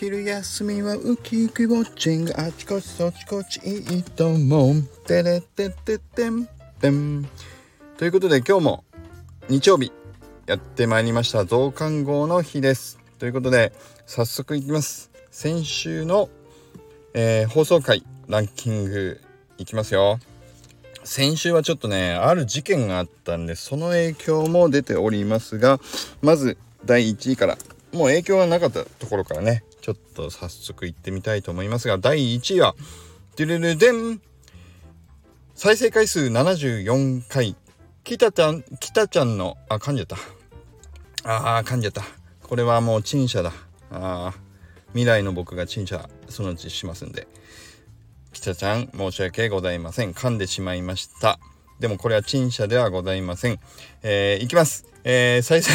[0.00, 2.32] 昼休みはウキウキウォッチング。
[2.34, 4.82] あちこちそちこちいいと思う。
[5.06, 6.48] てれてててん。
[6.80, 7.28] てん。
[7.98, 8.84] ということで今日も
[9.50, 9.92] 日曜日
[10.46, 12.98] やってまいりました増刊号の日です。
[13.18, 13.74] ということで
[14.06, 15.10] 早速いきます。
[15.30, 16.30] 先週の、
[17.12, 19.20] えー、放送回ランキング
[19.58, 20.18] いきますよ。
[21.04, 25.78] 先週はちょっとねある事件があったんでその影響も出ておりますが
[26.22, 26.56] まず
[26.86, 27.58] 第1位から。
[27.92, 29.64] もう影響がなかったところからね。
[29.80, 32.74] ちょっと早速行ってみたいと思いますが第1位は
[33.36, 34.20] デュルルデン。
[35.54, 37.56] 再生回数74回。
[38.04, 40.16] 北ちゃん北ちゃんのあ噛んじゃった。
[41.24, 42.02] ああ噛んじゃった。
[42.42, 43.52] これはもう陳謝だ。
[43.90, 44.32] あ
[44.88, 47.28] 未来の僕が陳謝そのうちしますんで。
[48.32, 50.12] 北ちゃん申し訳ございません。
[50.12, 51.38] 噛んでしまいました。
[51.78, 53.58] でもこれは陳謝ではございません。
[54.02, 54.86] えー、いきます。
[55.04, 55.72] えー、再生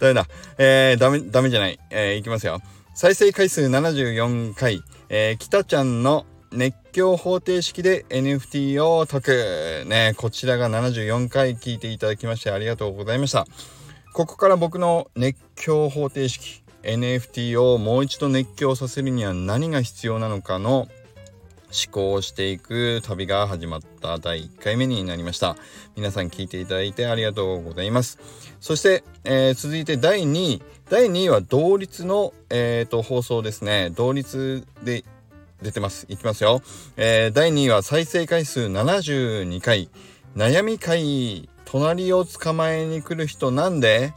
[0.00, 0.26] ダメだ。
[0.58, 1.78] えー、ダメ、ダメじゃない。
[1.90, 2.60] えー、いきますよ。
[2.94, 9.84] 再生回数74回、えー、北ちゃんの熱狂方程式で NFT を解く。
[9.86, 13.46] ね、こちらが74回聞いていただきましてありがとうございました。
[14.12, 20.88] ここから僕の熱狂方程式、NFT をもう一度熱狂させるには何が必要なのかの
[21.72, 25.56] 思考していく旅が始まった第1回目になりました。
[25.96, 28.18] 皆さん聞いていただいてありがとうございます。
[28.60, 30.62] そして、えー、続いて第2位。
[30.88, 33.90] 第2位は同率の、えーと、放送ですね。
[33.90, 35.04] 同率で
[35.62, 36.06] 出てます。
[36.08, 36.60] いきますよ。
[36.96, 39.88] えー、第2位は再生回数72回。
[40.36, 41.48] 悩み会。
[41.64, 44.12] 隣を捕まえに来る人なんで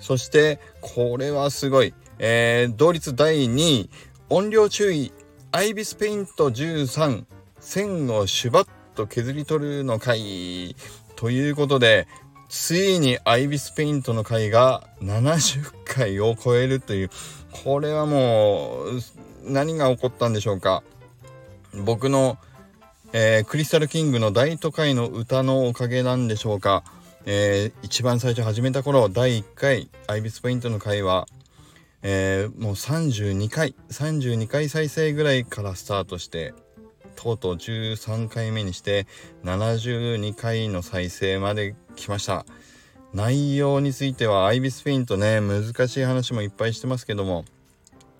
[0.00, 1.92] そして、これはすごい。
[2.18, 3.90] えー、同率第2位。
[4.30, 5.12] 音量注意。
[5.54, 7.24] アイビスペイント13
[7.60, 10.74] 線をシュバッと削り取るの回
[11.14, 12.08] ということで
[12.48, 17.10] ついにアイビスペイントの回が70回を超えるという
[17.52, 19.00] これはもう
[19.44, 20.82] 何が起こったんでしょうか。
[21.84, 22.36] 僕の、
[23.12, 26.82] えー、クリスタルキングの大都会の歌のおかげなんでしょうか、
[27.26, 31.28] えー、一番最初始めた頃第1回アイビスペイントの回は
[32.06, 36.52] えー、もう32回32回再生ぐらいからスタートして
[37.16, 39.06] とうとう13回目にして
[39.42, 42.44] 72回の再生まで来ました。
[43.14, 47.44] 内容についてはアイビスペイントね難しい話もいっぱいしてますけども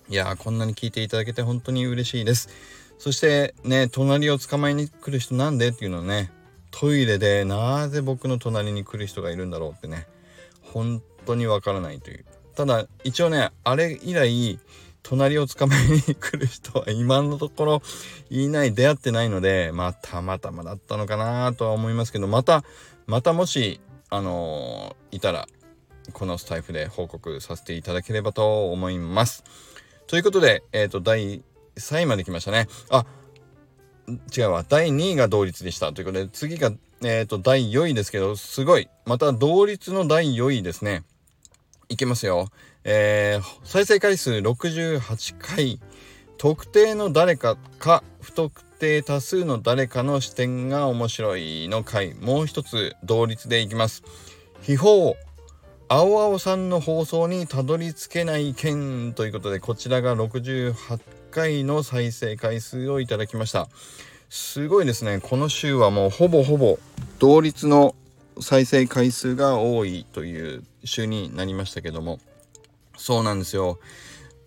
[0.08, 2.48] いやーこんなに聞いていただけて本当に嬉しいです。
[2.96, 6.32] そしてね隣を捕まえに来る人なんでっていうのをね
[6.70, 10.06] トイレでなぜ僕の隣に来る人がいるんだろうってね
[10.62, 12.24] 本当にわからないという。
[12.54, 14.58] ただ一応ねあれ以来
[15.02, 17.82] 隣を捕まえに来る人は今のところ
[18.30, 22.64] いない出会ってないのでまあたまたまだったのかなとは思いますけどまた
[23.06, 25.46] またもしあのー、いたら
[26.12, 29.44] このスタイフで報告させていただければと思います。
[30.06, 31.42] ということで、えっ、ー、と、第
[31.76, 32.68] 3位まで来ましたね。
[32.90, 33.06] あ、
[34.36, 34.64] 違うわ。
[34.68, 35.92] 第2位が同率でした。
[35.92, 36.72] ということで、次が、
[37.02, 38.88] えっ、ー、と、第4位ですけど、すごい。
[39.06, 41.04] また同率の第4位ですね。
[41.94, 42.48] いきますよ。
[42.82, 45.80] えー、再生回数68回。
[46.36, 52.14] 特定の誰かか不特定多数の誰かの視点が面白いの回。
[52.14, 54.02] もう一つ同率でいきます。
[54.62, 55.14] 秘宝。
[55.86, 60.74] 青々さんの放送にたどり着けない件ということで、こちらが68
[61.30, 63.68] 回の再生回数をいただきました。
[64.28, 65.20] すごいですね。
[65.22, 66.80] この週はもうほぼほぼ
[67.20, 67.94] 同率の
[68.40, 72.20] 再生回数が多いという週になりましたけども
[72.96, 73.78] そうなんですよ。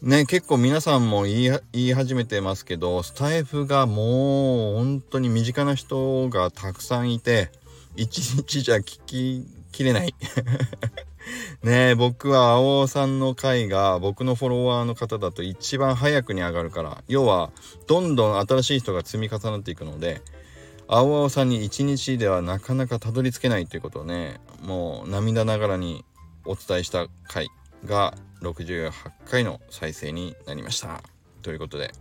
[0.02, 7.50] ね結構皆さんも言い言い始めてますけどスタイフがもう本当に身近な人がたくさんいて
[7.96, 10.14] 一日じゃ聞ききれない
[11.64, 17.52] ね僕は青尾さんの回が僕のフォロワーの方だと一番早くに上がるから要は
[17.88, 20.22] どんどん新しい人が積み重なっていくので
[20.88, 26.06] 青々さんに一日ではなかなかたどり着けないということをねもう涙ながらに
[26.48, 27.50] お伝えした回
[27.86, 28.92] が68
[29.26, 31.02] 回の再生になりました。
[31.42, 31.92] ということで。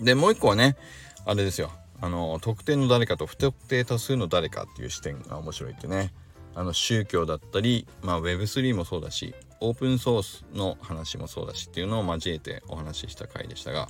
[0.00, 0.76] でもう一個はね
[1.24, 1.70] あれですよ。
[2.00, 6.12] あの特定の誰かと不特定多数の誰かっていう視点が面白いってね。
[6.56, 13.88] あの宗教だったり、まあ、Web3 もそうだしオープンソースの話もそうだしっていうのを交えてお話しした回でしたが。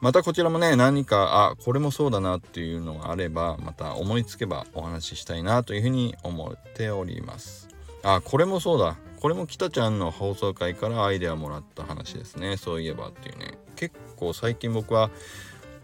[0.00, 7.69] またこちらもね何かあこれもそうだなっていうのがあればまた思いつけばお話ししたいなというふうに思っております。
[8.02, 8.96] あこれもそうだ。
[9.20, 12.56] これも北ちゃんの放送回からアイデアもらった話ですね。
[12.56, 13.58] そういえばっていうね。
[13.76, 15.10] 結構最近僕は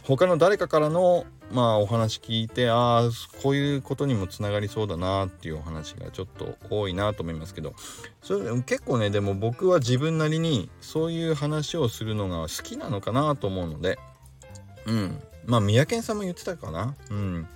[0.04, 3.10] 他の誰かからのまあお話聞いてああ
[3.42, 7.74] こういうことにもつながりそうだなっていうお話がちょっと多いなと思いますけど。
[8.22, 13.98] それ結構ねでも僕は自分なりにそういう話をするのが好きなのかなと思うので。
[14.86, 15.20] うん。
[15.44, 16.94] まあ三宅さんも言ってたかな。
[17.10, 17.48] うん。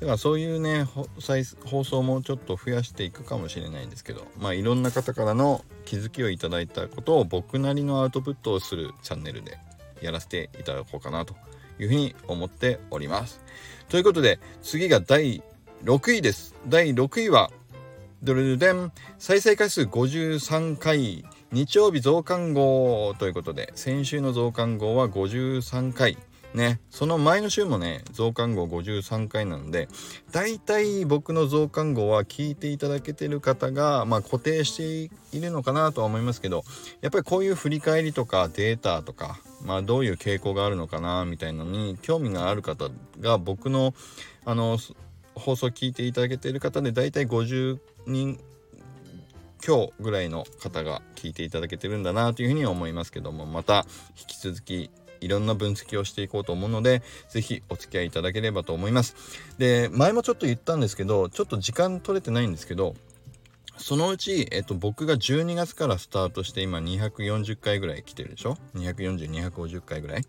[0.00, 0.86] だからそういうね
[1.64, 9.58] 放送もちょっと増やしていくかもしれないんですけどまあいろんな方からの気づきをいただいたことを僕なりのアウトプットをするチャンネルで
[10.00, 11.34] やらせていただこうかなと
[11.80, 13.40] いうふうに思っております。
[13.88, 15.42] ということで次が第
[15.84, 16.54] 6位です。
[16.68, 17.50] 第6位は
[18.22, 26.18] ドルデン再生回数53回日曜日増刊号ということで先週の増刊号は53回
[26.54, 29.88] ね、その前の週もね、増刊号53回なので、
[30.32, 36.64] 大体僕の増刊号は聞いていただけてる方が、まあ、固定しているのかなとは思いますけど、
[37.00, 42.88] やっぱりこういう振り返りとかデータとか、まあ、どういう傾向があるのかなみたいなのに興味がある方
[43.20, 43.94] が僕の、
[44.44, 44.78] あの、
[45.34, 48.40] 放送聞いていただけてる方で大体50人
[49.64, 53.86] 今日ぐらいの方が聞いていただけてるんだなというふうに思いますけどもまた
[54.18, 59.16] 引き続きいろんな分析をしていこうと思うので、是非お付き合いいただければと思います。
[59.58, 62.94] で、前もちょっと言ったんですけど、ちょっと時間取れてないんですけど、
[63.76, 70.24] そのうち、えっと、僕が12月からスタートして今240回ぐらい来てるでしょ ?240、250回ぐらい。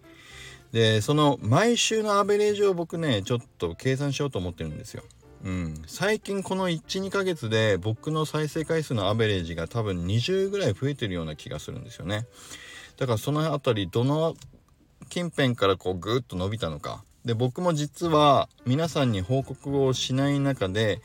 [0.72, 5.04] で、その毎週のアベレージを僕ね、ちょっと計算しようと思ってるんですよ。
[5.44, 12.28] うん、最近この12ヶ月で僕の再生回数のアベレージが多分20ぐらい増えてるような気がするんですよね
[12.98, 14.36] だからその辺りどの
[15.10, 17.04] 近辺からこうぐーっと伸びたのか。
[17.26, 21.02] で僕も実は皆さんに報告をしない中で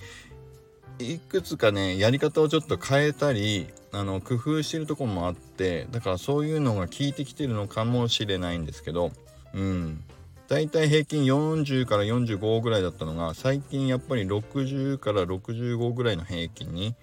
[0.99, 9.11] いくつかねやり方をちょっと変えたりあの工夫してるとこもあってだからそういうのが効いてきてるのかもしれないんですけど
[9.55, 10.05] うん。
[10.47, 16.95] だいたい平均40から45ぐらいだったのが最近やっぱり60から65ぐらいの平均に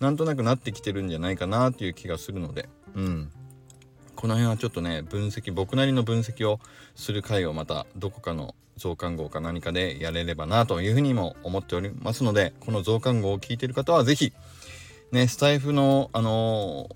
[0.00, 3.30] なんとなくなってきてるんじゃないかなっていう気がするのでうん。
[4.18, 6.58] この辺はちょっとね分析僕なりの分析を
[6.96, 14.32] する回をまたどこかの増刊号か何かでやれればなというふうにも思っておりますのでこの増刊号を聞いている方は是非
[15.12, 16.88] ねスタイフのあの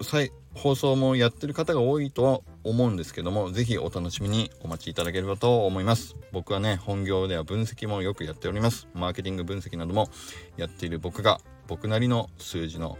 [0.00, 6.16] ー、放送もやってる方が多いとは思うんですけども是非お楽しみにお待ちいただければと思います。
[6.32, 8.88] 僕はね本業では分析もよくやっております。
[8.92, 10.10] マーケティング分析なども
[10.58, 12.98] やっている僕が僕なりの数字の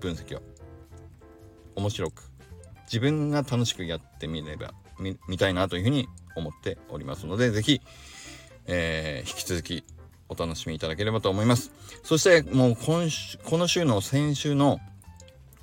[0.00, 0.40] 分析を
[1.74, 2.35] 面白く
[2.86, 4.72] 自分が楽しくやってみれば
[5.28, 7.80] 見たいなというふうに思っておりますので是非、
[8.66, 9.84] えー、引き続き
[10.28, 11.72] お楽しみいただければと思います
[12.02, 14.80] そしてもう今週この週の先週の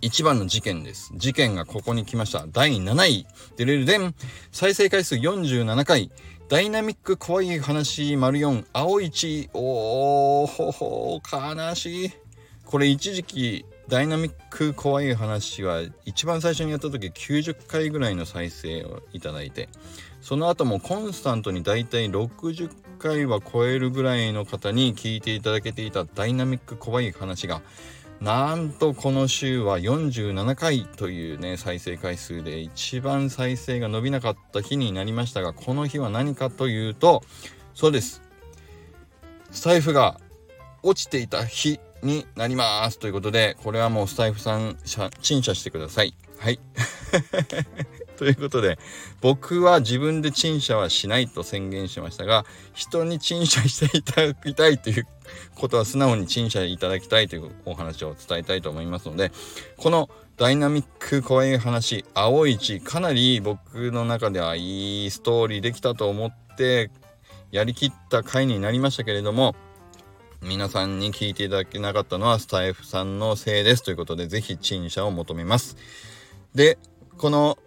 [0.04, 1.14] 一番の事件です。
[1.16, 2.46] 事件がここに来ました。
[2.52, 3.26] 第7位。
[3.56, 4.14] でれるでん。
[4.52, 6.12] 再生回数47回。
[6.50, 8.66] ダイナミック怖い話丸4。
[8.74, 9.50] 青一。
[9.54, 12.12] おーほほ悲しい。
[12.66, 19.70] これ一時期ダイナミック怖い話は一番最初にやった時90回ぐらいの再生をいただいて
[20.20, 27.62] その後もコンスタントにだいたい60回は超えるぐらいの方に聞いていただけていたダイナミック怖い話が
[28.20, 37.22] なんとこの週は47回というね再生回数で一番再生が伸びなかった日になりましたがこの日は何かというと
[37.76, 38.24] そうです。
[39.52, 40.20] スタイフが
[40.82, 43.00] 落ちていた日になります。
[43.00, 44.78] ということでこれはもうスタイフさん
[45.22, 46.14] 陳謝してください。
[46.38, 46.60] はい。
[48.18, 48.78] ということで
[49.22, 55.08] 僕は自分で陳謝はしないと宣言しましたが人に陳謝していただきたいという
[55.56, 59.32] ことは素直に陳謝いただきたいというお話を伝えたいと思いますので
[59.78, 66.92] このダイナミック怖い話青い地かなり僕の中ではいいストーリーできたと思って
[67.52, 69.56] やりきった回になりましたけれども
[70.44, 75.78] 皆さんに聞いていただけなかったのはスタイフさんのせいですということで、ぜひ陳謝を求めます。
[76.54, 76.78] で、
[77.18, 77.58] この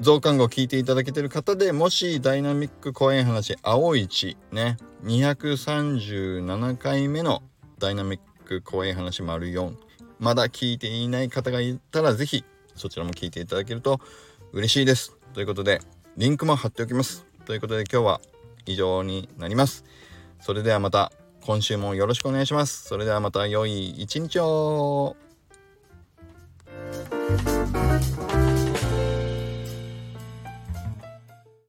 [0.00, 7.42] 増刊号聞いていただけてる方でもしダイナミック怖い話、青い地ね、237回目の
[7.78, 9.74] ダイナミック怖い話丸4、
[10.20, 12.44] まだ聞いていない方がいたらぜひ
[12.76, 14.00] そちらも聞いていただけると
[14.52, 15.16] 嬉しいです。
[15.32, 15.80] ということで、
[16.16, 17.26] リンクも貼っておきます。
[17.44, 18.20] ということで今日は
[18.66, 19.84] 以上になります。
[20.40, 21.10] それではまた
[21.46, 22.84] 今週もよろしくお願いします。
[22.84, 25.14] それではまた良い一日を